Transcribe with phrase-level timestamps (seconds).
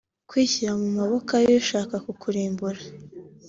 [0.29, 2.81] kwishyira mu maboko y’ushaka kukurimbura